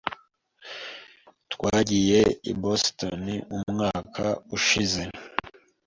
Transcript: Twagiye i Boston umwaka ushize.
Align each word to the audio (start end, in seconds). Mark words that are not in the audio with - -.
Twagiye 1.53 2.21
i 2.51 2.53
Boston 2.61 3.23
umwaka 3.59 4.25
ushize. 4.55 5.03